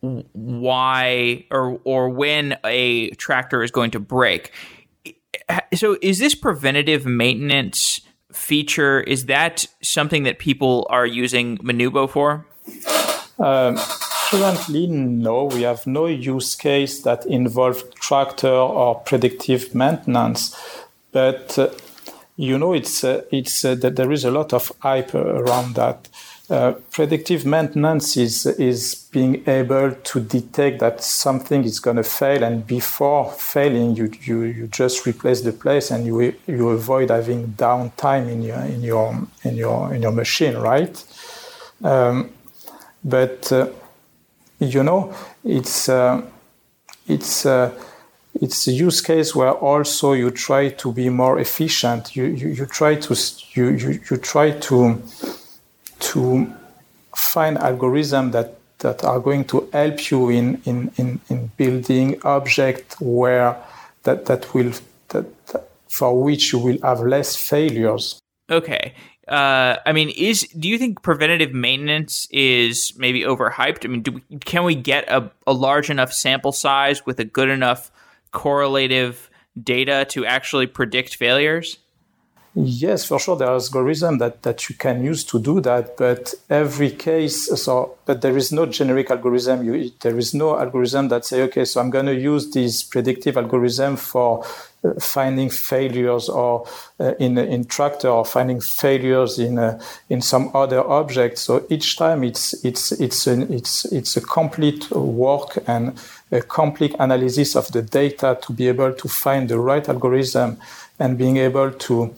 [0.00, 4.52] why or or when a tractor is going to break.
[5.74, 8.00] So is this preventative maintenance
[8.36, 12.46] feature is that something that people are using mnubo for?
[13.38, 13.78] Um,
[14.30, 20.56] Currently, no, we have no use case that involve tractor or predictive maintenance.
[21.12, 21.68] But uh,
[22.36, 26.08] you know, it's uh, it's uh, that there is a lot of hype around that.
[26.48, 32.44] Uh, predictive maintenance is is being able to detect that something is going to fail,
[32.44, 37.48] and before failing, you, you you just replace the place, and you you avoid having
[37.56, 41.04] downtime in your in your in your in your machine, right?
[41.82, 42.30] Um,
[43.02, 43.66] but uh,
[44.60, 46.22] you know, it's uh,
[47.08, 47.72] it's uh,
[48.40, 52.14] it's a use case where also you try to be more efficient.
[52.14, 53.16] You you, you try to
[53.54, 55.02] you, you you try to
[56.12, 56.52] to
[57.14, 63.00] find algorithms that that are going to help you in in in, in building objects
[63.00, 63.56] where
[64.02, 64.72] that that will
[65.08, 68.20] that, that for which you will have less failures.
[68.50, 68.94] Okay
[69.28, 73.84] uh, I mean, is do you think preventative maintenance is maybe overhyped?
[73.84, 77.24] I mean, do we, can we get a, a large enough sample size with a
[77.24, 77.90] good enough
[78.30, 79.28] correlative
[79.60, 81.78] data to actually predict failures?
[82.58, 83.36] Yes, for sure.
[83.36, 87.98] There is algorithm that, that you can use to do that, but every case, so
[88.06, 89.62] but there is no generic algorithm.
[89.62, 93.36] You, there is no algorithm that say, okay, so I'm going to use this predictive
[93.36, 94.42] algorithm for
[94.98, 96.66] finding failures or
[96.98, 101.36] uh, in in tractor or finding failures in uh, in some other object.
[101.36, 105.98] So each time it's it's it's an, it's it's a complete work and
[106.32, 110.56] a complete analysis of the data to be able to find the right algorithm
[110.98, 112.14] and being able to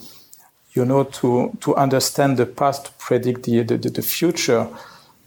[0.79, 4.69] you know to to understand the past to predict the the, the future.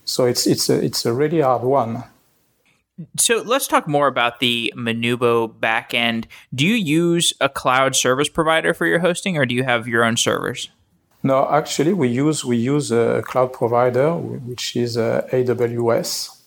[0.05, 2.03] So it's it's a it's a really hard one.
[3.17, 6.25] So let's talk more about the mnubo backend.
[6.53, 10.03] Do you use a cloud service provider for your hosting, or do you have your
[10.03, 10.69] own servers?
[11.23, 16.40] No, actually, we use we use a cloud provider, which is uh, AWS,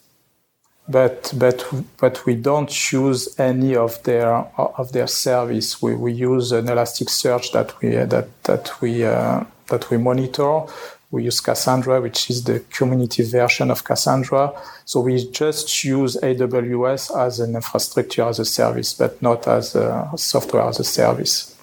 [0.89, 1.67] but but
[1.99, 5.81] but we don't use any of their of their service.
[5.81, 10.67] We, we use an Elasticsearch that we that that we uh, that we monitor
[11.15, 14.53] we use Cassandra, which is the community version of Cassandra.
[14.85, 20.11] So we just use AWS as an infrastructure as a service, but not as a
[20.17, 21.57] software as a service.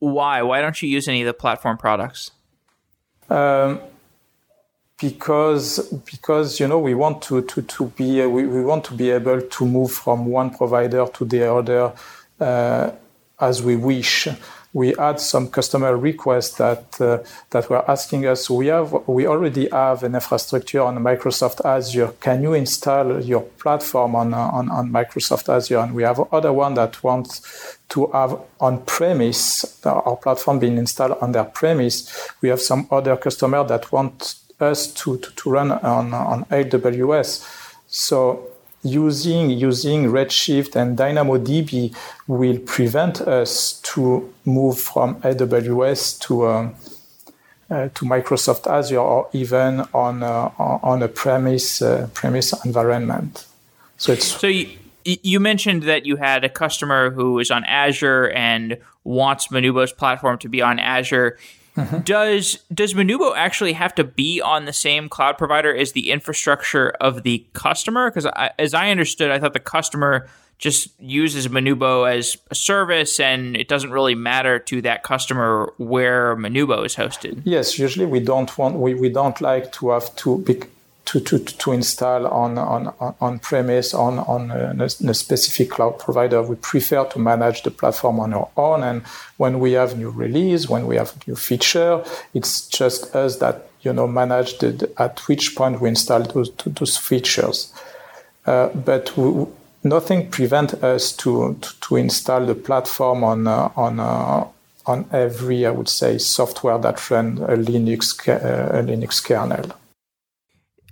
[0.00, 0.42] Why?
[0.42, 2.32] Why don't you use any of the platform products?
[3.30, 3.80] Um,
[5.00, 5.78] because
[6.10, 9.10] because you know we want to to to be uh, we, we want to be
[9.10, 11.92] able to move from one provider to the other
[12.40, 12.90] uh,
[13.38, 14.28] as we wish
[14.76, 18.50] we had some customer requests that uh, that were asking us.
[18.50, 22.12] We have we already have an infrastructure on Microsoft Azure.
[22.20, 25.78] Can you install your platform on on, on Microsoft Azure?
[25.78, 31.16] And we have other one that wants to have on premise our platform being installed
[31.22, 31.96] on their premise.
[32.42, 37.74] We have some other customer that want us to, to, to run on on AWS.
[37.86, 38.48] So
[38.82, 41.94] using using Redshift and DynamoDB
[42.26, 46.74] will prevent us to move from AWS to um,
[47.70, 53.46] uh, to Microsoft Azure or even on uh, on a premise uh, premise environment.
[53.96, 54.68] So it's so you,
[55.04, 60.38] you mentioned that you had a customer who is on Azure and wants mnubo's platform
[60.38, 61.38] to be on Azure.
[61.76, 62.00] Mm-hmm.
[62.00, 66.90] Does does mnubo actually have to be on the same cloud provider as the infrastructure
[67.00, 68.10] of the customer?
[68.10, 68.26] Because
[68.58, 70.26] as I understood, I thought the customer
[70.58, 76.34] just uses mnubo as a service, and it doesn't really matter to that customer where
[76.36, 77.42] mnubo is hosted.
[77.44, 80.62] Yes, usually we don't want we, we don't like to have to be,
[81.06, 86.42] to, to, to install on, on, on premise on, on a, a, specific cloud provider.
[86.42, 88.82] We prefer to manage the platform on our own.
[88.82, 89.02] And
[89.36, 92.04] when we have new release, when we have new feature,
[92.34, 96.96] it's just us that, you know, manage the, at which point we install those, those
[96.96, 97.72] features.
[98.44, 99.46] Uh, but we,
[99.84, 104.44] nothing prevents us to, to, to, install the platform on, uh, on, uh,
[104.86, 109.72] on every, I would say, software that run a Linux, uh, a Linux kernel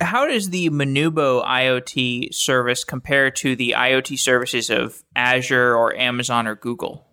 [0.05, 6.47] how does the mnubo IoT service compare to the IoT services of Azure or Amazon
[6.47, 7.07] or Google?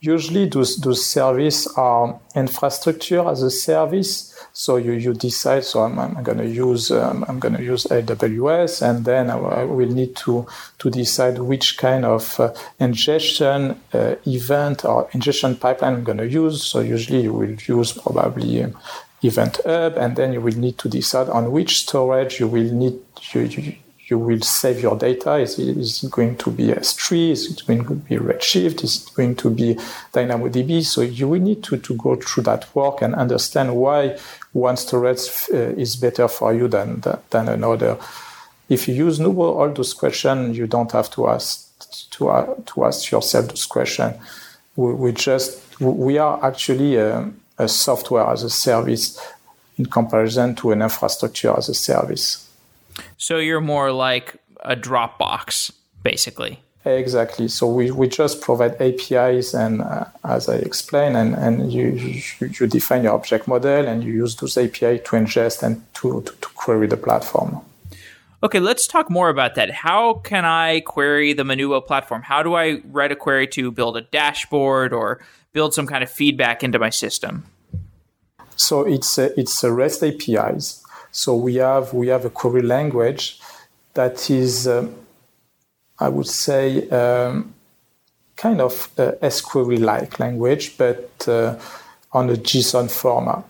[0.00, 4.32] Usually, those those services are infrastructure as a service.
[4.52, 5.64] So you, you decide.
[5.64, 9.36] So I'm, I'm going to use um, I'm going to use AWS, and then I,
[9.36, 10.46] I, will need to
[10.78, 16.28] to decide which kind of uh, ingestion uh, event or ingestion pipeline I'm going to
[16.28, 16.62] use.
[16.62, 18.76] So usually you will use probably um,
[19.22, 23.00] event hub, and then you will need to decide on which storage you will need
[23.32, 23.74] you, you,
[24.06, 25.36] you will save your data.
[25.36, 27.30] Is, is it going to be S3?
[27.30, 28.82] Is it going to be Redshift?
[28.82, 29.74] Is it going to be
[30.12, 30.84] DynamoDB?
[30.84, 34.18] So you will need to, to go through that work and understand why
[34.52, 37.98] one storage uh, is better for you than, than another.
[38.68, 41.68] If you use mnubo, all those questions, you don't have to ask
[42.10, 44.16] to, uh, to ask yourself those questions.
[44.76, 49.18] We, we just, we are actually um, a software as a service
[49.76, 52.48] in comparison to an infrastructure as a service.
[53.16, 56.60] So you're more like a Dropbox, basically.
[56.84, 57.48] Exactly.
[57.48, 62.22] So we, we just provide APIs, and uh, as I explained, and, and you, you,
[62.40, 66.32] you define your object model and you use those API to ingest and to, to,
[66.32, 67.60] to query the platform.
[68.40, 69.70] Okay, let's talk more about that.
[69.70, 72.22] How can I query the mnubo platform?
[72.22, 75.20] How do I write a query to build a dashboard or
[75.52, 77.46] build some kind of feedback into my system?
[78.54, 80.84] So it's a, it's a REST APIs.
[81.10, 83.40] So we have we have a query language
[83.94, 84.94] that is, um,
[85.98, 87.54] I would say, um,
[88.36, 91.58] kind of uh, SQL-like language, but uh,
[92.12, 93.42] on a JSON format.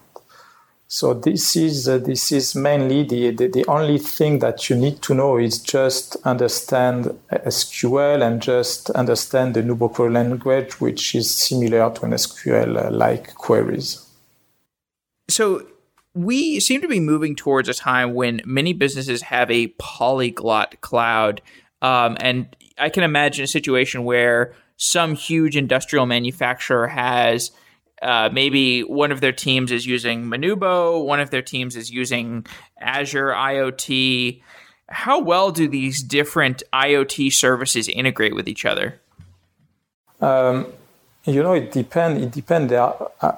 [0.90, 5.02] So this is uh, this is mainly the, the, the only thing that you need
[5.02, 11.92] to know is just understand SQL and just understand the mnubo language, which is similar
[11.92, 14.06] to an SQL like queries.
[15.28, 15.66] So
[16.14, 21.42] we seem to be moving towards a time when many businesses have a polyglot cloud,
[21.82, 27.50] um, and I can imagine a situation where some huge industrial manufacturer has
[28.02, 32.46] uh, maybe one of their teams is using mnubo, one of their teams is using
[32.80, 34.42] Azure IoT.
[34.88, 39.00] How well do these different IoT services integrate with each other?
[40.20, 40.66] Um,
[41.24, 42.22] you know, it depends.
[42.22, 42.72] It depends.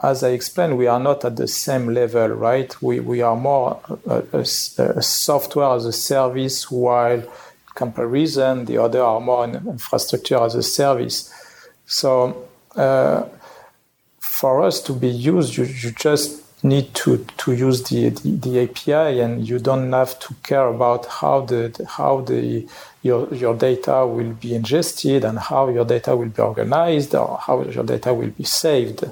[0.02, 2.80] As I explained, we are not at the same level, right?
[2.80, 7.22] We, we are more a, a, a software as a service, while
[7.74, 11.32] comparison, the other are more an infrastructure as a service.
[11.86, 13.24] So, uh,
[14.40, 18.62] for us to be used, you, you just need to, to use the, the, the,
[18.62, 21.62] API and you don't have to care about how the
[21.96, 22.66] how the
[23.02, 27.62] your, your data will be ingested and how your data will be organized or how
[27.64, 29.04] your data will be saved.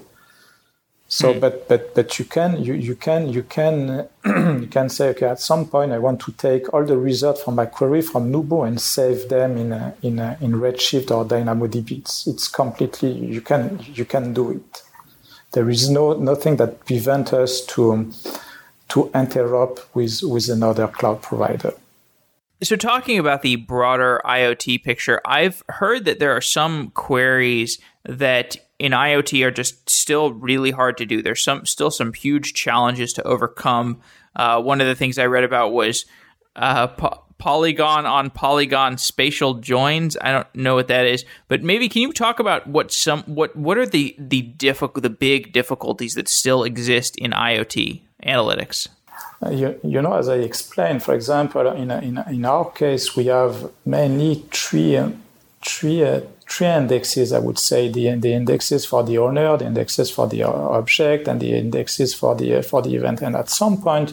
[1.11, 1.41] So, mm.
[1.41, 4.09] but but but you can you, you can you can
[4.63, 7.55] you can say okay at some point I want to take all the results from
[7.55, 11.99] my query from mnubo and save them in a, in a, in Redshift or DynamoDB.
[11.99, 14.83] It's, it's completely you can you can do it
[15.53, 18.11] there is no nothing that prevents us to
[18.89, 21.75] to interrupt with with another cloud provider.
[22.61, 28.57] So, talking about the broader IoT picture, I've heard that there are some queries that
[28.81, 31.23] in IoT are just still really hard to do.
[31.23, 34.01] There's some still some huge challenges to overcome.
[34.35, 36.05] Uh, one of the things I read about was
[36.57, 36.89] uh,
[37.39, 40.17] polygon on polygon spatial joins.
[40.21, 43.55] I don't know what that is, but maybe can you talk about what some what
[43.57, 48.89] what are the the difficult the big difficulties that still exist in IoT analytics?
[49.45, 53.27] Uh, you, you know, as I explained, for example, in, in, in our case, we
[53.27, 54.99] have mainly three,
[55.65, 57.89] three, uh, three indexes, I would say.
[57.89, 62.35] The, the indexes for the owner, the indexes for the object, and the indexes for
[62.35, 63.23] the, for the event.
[63.23, 64.13] And at some point,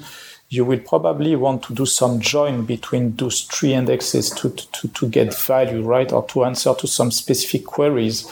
[0.49, 5.07] you will probably want to do some join between those three indexes to, to, to
[5.09, 6.11] get value, right?
[6.11, 8.31] Or to answer to some specific queries.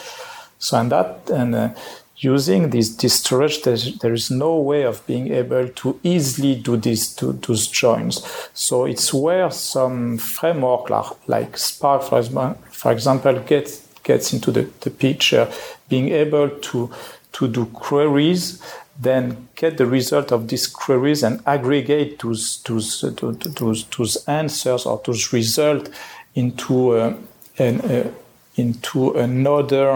[0.59, 1.69] So, and that, and uh,
[2.17, 7.13] using this, this storage, there is no way of being able to easily do these
[7.15, 8.23] to, those joins.
[8.53, 14.51] So it's where some framework like, like Spark, for example, for example gets, gets into
[14.51, 15.51] the, the picture,
[15.89, 16.91] being able to,
[17.33, 18.61] to do queries
[18.99, 25.01] then get the result of these queries and aggregate those, those, those, those answers or
[25.05, 25.89] those results
[26.35, 27.15] into, uh,
[27.57, 28.11] an, uh,
[28.55, 29.89] into another,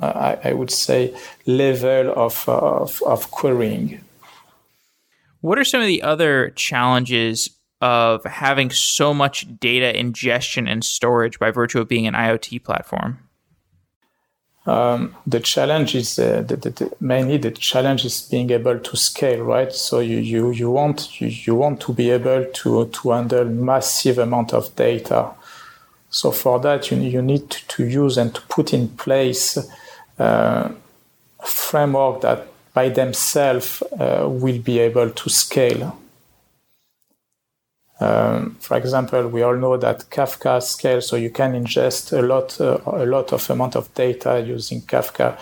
[0.00, 1.14] uh, I, I, would say,
[1.46, 4.00] level of, of, of querying.
[5.40, 7.50] What are some of the other challenges
[7.80, 13.18] of having so much data ingestion and storage by virtue of being an IoT platform?
[14.66, 18.96] Um, the challenge is uh, the, the, the, mainly the challenge is being able to
[18.96, 19.70] scale, right?
[19.72, 24.18] So you you, you want you, you want to be able to to handle massive
[24.18, 25.32] amount of data.
[26.08, 29.58] So for that, you you need to, use and to put in place
[30.18, 30.70] uh,
[31.44, 35.98] framework that by themselves uh, will be able to scale.
[38.00, 42.60] Um, for example, we all know that Kafka scales, so you can ingest a lot,
[42.60, 45.38] uh, a lot of amount of data using Kafka.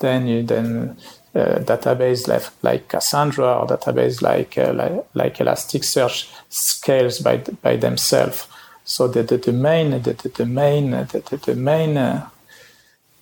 [0.00, 0.96] Then you then
[1.34, 7.76] uh, database like, like, Cassandra or database like, uh, like, like Elasticsearch scales by by
[7.76, 8.46] themselves.
[8.84, 12.28] So the, the, the main the, the, main the, the, the main uh,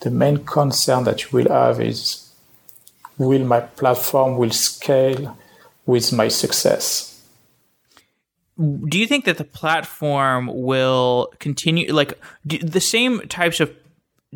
[0.01, 2.30] the main concern that you will have is
[3.16, 5.39] will my platform will scale
[5.87, 7.14] with my success
[8.59, 13.73] do you think that the platform will continue like the same types of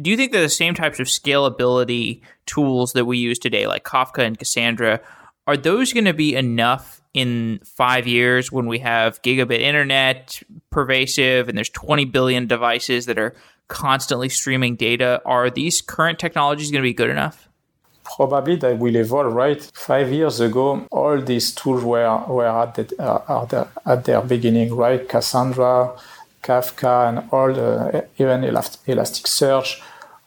[0.00, 3.84] do you think that the same types of scalability tools that we use today like
[3.84, 5.00] kafka and cassandra
[5.46, 11.48] are those going to be enough in five years when we have gigabit internet pervasive
[11.48, 13.34] and there's 20 billion devices that are
[13.68, 15.20] constantly streaming data?
[15.24, 17.47] Are these current technologies going to be good enough
[18.16, 19.62] probably that will evolve, right?
[19.74, 24.22] Five years ago, all these tools were, were at, the, uh, at, the, at their
[24.22, 25.08] beginning, right?
[25.08, 25.92] Cassandra,
[26.42, 29.80] Kafka, and all the, even Elasticsearch,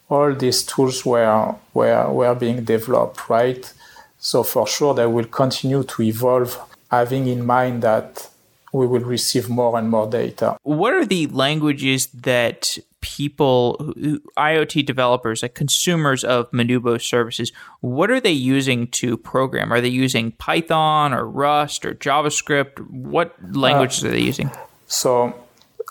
[0.09, 3.73] all these tools were, were, were being developed, right?
[4.19, 6.59] So for sure, they will continue to evolve,
[6.89, 8.29] having in mind that
[8.73, 10.57] we will receive more and more data.
[10.63, 13.93] What are the languages that people,
[14.37, 17.51] IoT developers, like consumers of mnubo services,
[17.81, 19.73] what are they using to program?
[19.73, 22.79] Are they using Python or Rust or JavaScript?
[22.89, 24.51] What languages uh, are they using?
[24.87, 25.33] So,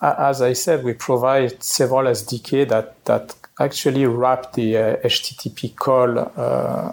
[0.01, 6.19] as I said, we provide several SDK that, that actually wrap the uh, HTTP call,
[6.19, 6.93] uh,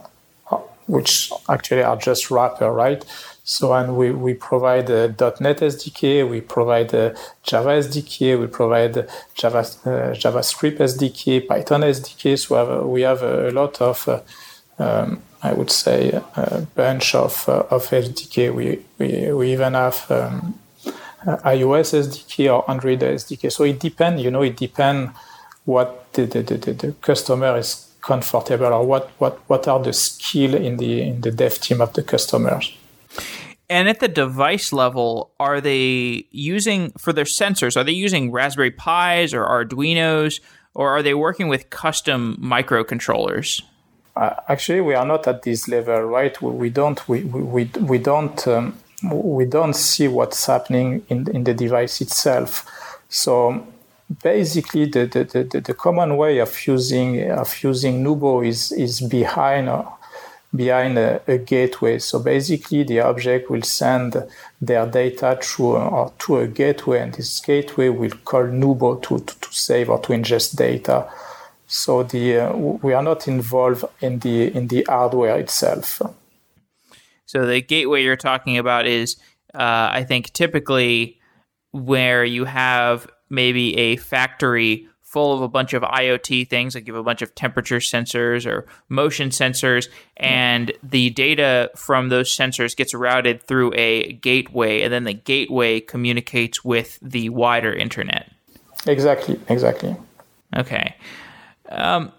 [0.88, 3.06] which actually are just wrapper, right?
[3.50, 5.08] So, and we, we provide a
[5.40, 12.38] .NET SDK, we provide a Java SDK, we provide Java, uh, JavaScript SDK, Python SDK.
[12.38, 14.20] So we have, we have a lot of, uh,
[14.84, 18.54] um, I would say, a bunch of, uh, of SDK.
[18.54, 20.60] We, we, we even have um,
[21.26, 23.50] iOS SDK or Android SDK.
[23.50, 25.12] So it depends, you know, it depends
[25.64, 30.54] what the, the, the, the customer is comfortable or what, what, what are the skill
[30.54, 32.78] in the, in the dev team of the customers.
[33.70, 37.76] And at the device level, are they using for their sensors?
[37.76, 40.40] Are they using Raspberry Pis or Arduinos,
[40.74, 43.62] or are they working with custom microcontrollers?
[44.16, 46.42] Uh, actually, we are not at this level, right?
[46.42, 51.44] We, we don't we, we, we don't um, we don't see what's happening in in
[51.44, 52.66] the device itself.
[53.10, 53.68] So
[54.24, 59.70] basically, the the, the, the common way of using of using mnubo is is behind
[60.56, 62.00] behind a, a, gateway.
[62.00, 64.16] So basically, the object will send
[64.62, 69.40] their data through or to a gateway, and this gateway will call mnubo to, to,
[69.40, 71.10] to save or to ingest data.
[71.68, 76.02] So the uh, we are not involved in the in the hardware itself.
[77.26, 79.18] So the gateway you're talking about is,
[79.54, 81.20] uh, I think, typically
[81.72, 86.94] where you have maybe a factory full of a bunch of IoT things, like you
[86.94, 89.88] have a bunch of temperature sensors or motion sensors,
[90.18, 95.80] and the data from those sensors gets routed through a gateway, and then the gateway
[95.80, 98.30] communicates with the wider internet.
[98.86, 99.40] Exactly.
[99.48, 99.96] Exactly.
[100.56, 100.96] Okay.
[101.70, 102.12] Um,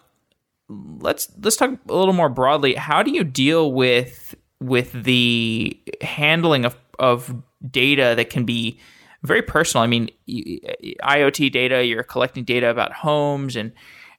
[0.69, 2.75] let's let's talk a little more broadly.
[2.75, 7.35] How do you deal with with the handling of of
[7.71, 8.81] data that can be
[9.23, 9.85] very personal.
[9.85, 13.73] I mean, IoT data, you're collecting data about homes and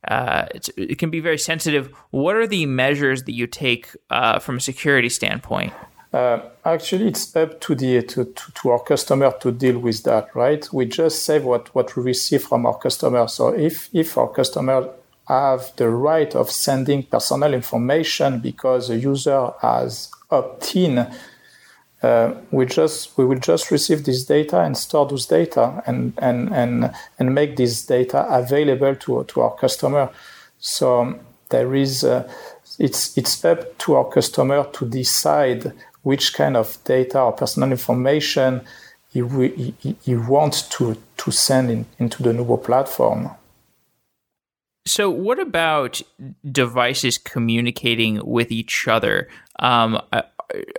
[0.07, 0.45] uh,
[0.77, 1.91] it can be very sensitive.
[2.11, 5.73] What are the measures that you take uh, from a security standpoint?
[6.11, 10.35] Uh, actually, it's up to the to, to, to, our customer to deal with that,
[10.35, 10.67] right?
[10.73, 13.27] We just save what, what we receive from our customer.
[13.27, 14.89] So if if our customer
[15.27, 21.07] have the right of sending personal information because a user has opt-in
[22.01, 26.53] uh, we just we will just receive this data and store those data and and
[26.53, 30.09] and and make this data available to to our customer.
[30.59, 31.19] So
[31.49, 32.31] there is uh,
[32.77, 35.73] it's it's up to our customer to decide
[36.03, 38.61] which kind of data or personal information
[39.11, 43.31] he, he, wants to to send in, into the mnubo platform.
[44.87, 46.01] So, what about
[46.49, 49.27] devices communicating with each other?
[49.59, 50.01] Um,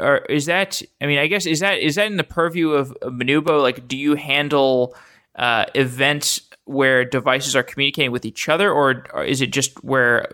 [0.00, 0.82] or is that?
[1.00, 3.60] I mean, I guess is that is that in the purview of, of mnubo?
[3.60, 4.94] Like, do you handle
[5.36, 10.28] uh, events where devices are communicating with each other, or, or is it just where?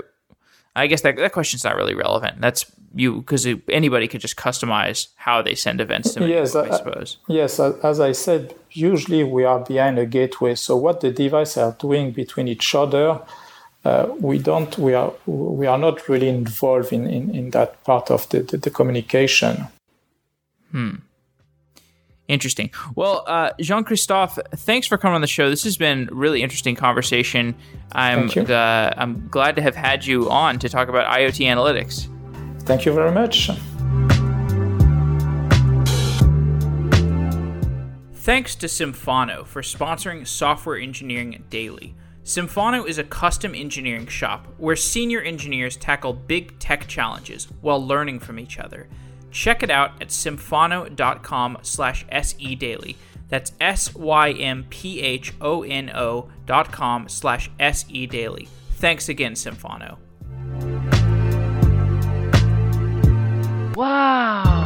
[0.74, 2.40] I guess that that question's not really relevant.
[2.40, 6.28] That's you because anybody could just customize how they send events to me.
[6.28, 7.18] yes, I, I suppose.
[7.28, 10.54] Yes, as I said, usually we are behind a gateway.
[10.54, 13.20] So what the devices are doing between each other,
[13.86, 14.76] uh, we don't.
[14.78, 18.56] We are we are not really involved in in, in that part of the, the,
[18.56, 19.68] the communication.
[20.72, 20.96] Hmm.
[22.26, 22.70] Interesting.
[22.96, 25.48] Well, uh, Jean Christophe, thanks for coming on the show.
[25.48, 27.54] This has been really interesting conversation.
[27.92, 32.08] I'm uh, I'm glad to have had you on to talk about IoT analytics.
[32.62, 33.50] Thank you very much.
[38.14, 41.94] Thanks to Symphono for sponsoring Software Engineering Daily.
[42.26, 48.18] Symphono is a custom engineering shop where senior engineers tackle big tech challenges while learning
[48.18, 48.88] from each other.
[49.30, 52.96] Check it out at symphono.com slash sedaily.
[53.28, 54.68] That's S-Y-M-P-H-O-N-O
[56.46, 58.48] dot com slash sedaily.
[58.72, 59.98] Thanks again, Symphono.
[63.76, 64.65] Wow.